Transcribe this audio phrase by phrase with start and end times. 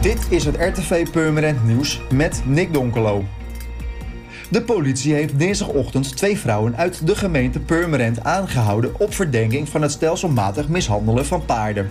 [0.00, 3.24] Dit is het RTV Purmerend Nieuws met Nick Donkelo.
[4.50, 9.90] De politie heeft dinsdagochtend twee vrouwen uit de gemeente Purmerend aangehouden op verdenking van het
[9.90, 11.90] stelselmatig mishandelen van paarden.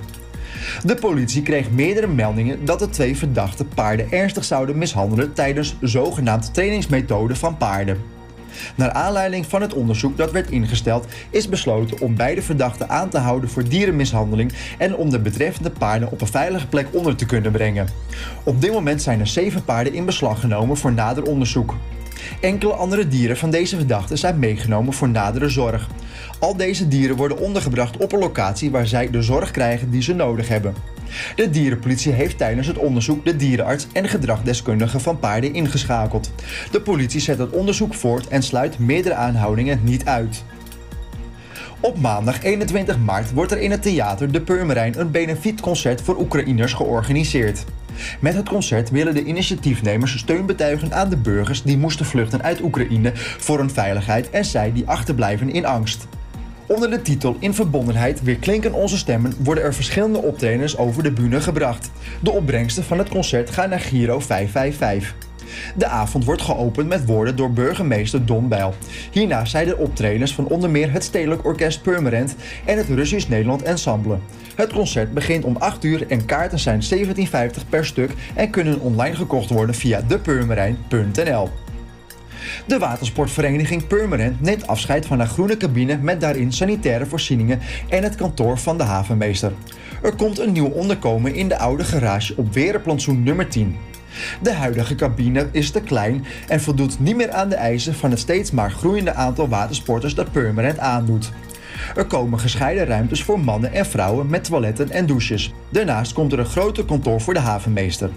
[0.84, 6.54] De politie kreeg meerdere meldingen dat de twee verdachte paarden ernstig zouden mishandelen tijdens zogenaamd
[6.54, 7.98] trainingsmethoden van paarden.
[8.76, 13.18] Naar aanleiding van het onderzoek dat werd ingesteld, is besloten om beide verdachten aan te
[13.18, 17.52] houden voor dierenmishandeling en om de betreffende paarden op een veilige plek onder te kunnen
[17.52, 17.88] brengen.
[18.44, 21.76] Op dit moment zijn er zeven paarden in beslag genomen voor nader onderzoek.
[22.40, 25.88] Enkele andere dieren van deze verdachten zijn meegenomen voor nadere zorg.
[26.40, 30.14] Al deze dieren worden ondergebracht op een locatie waar zij de zorg krijgen die ze
[30.14, 30.76] nodig hebben.
[31.36, 36.32] De dierenpolitie heeft tijdens het onderzoek de dierenarts en gedragdeskundige van paarden ingeschakeld.
[36.72, 40.44] De politie zet het onderzoek voort en sluit meerdere aanhoudingen niet uit.
[41.80, 46.74] Op maandag 21 maart wordt er in het theater De Purmerijn een benefietconcert voor Oekraïners
[46.74, 47.66] georganiseerd.
[48.20, 52.62] Met het concert willen de initiatiefnemers steun betuigen aan de burgers die moesten vluchten uit
[52.62, 56.08] Oekraïne voor hun veiligheid en zij die achterblijven in angst.
[56.68, 61.12] Onder de titel In verbondenheid weer klinken onze stemmen worden er verschillende optredens over de
[61.12, 61.92] bühne gebracht.
[62.20, 65.31] De opbrengsten van het concert gaan naar Giro 555.
[65.76, 68.74] De avond wordt geopend met woorden door burgemeester Don Bijl.
[69.12, 73.62] Hierna zijn er optredens van onder meer het Stedelijk Orkest Purmerend en het Russisch Nederland
[73.62, 74.18] Ensemble.
[74.56, 79.16] Het concert begint om 8 uur en kaarten zijn 17,50 per stuk en kunnen online
[79.16, 81.50] gekocht worden via depurmerijn.nl.
[82.66, 87.60] De watersportvereniging Purmerend neemt afscheid van haar groene cabine met daarin sanitaire voorzieningen
[87.90, 89.52] en het kantoor van de havenmeester.
[90.02, 93.76] Er komt een nieuw onderkomen in de oude garage op Werenplantsoen nummer 10.
[94.42, 98.20] De huidige cabine is te klein en voldoet niet meer aan de eisen van het
[98.20, 101.32] steeds maar groeiende aantal watersporters dat Purmerend aandoet.
[101.96, 105.54] Er komen gescheiden ruimtes voor mannen en vrouwen met toiletten en douches.
[105.70, 108.10] Daarnaast komt er een groter kantoor voor de havenmeester.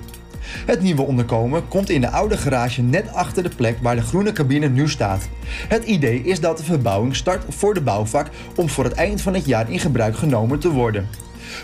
[0.67, 4.33] Het nieuwe onderkomen komt in de oude garage net achter de plek waar de groene
[4.33, 5.29] cabine nu staat.
[5.69, 9.35] Het idee is dat de verbouwing start voor de bouwvak om voor het eind van
[9.35, 11.08] het jaar in gebruik genomen te worden.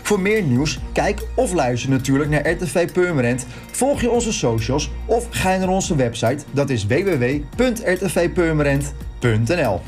[0.01, 3.45] Voor meer nieuws, kijk of luister natuurlijk naar RTV Purmerend.
[3.71, 9.81] Volg je onze socials of ga naar onze website, dat is www.rtvpurmerend.nl.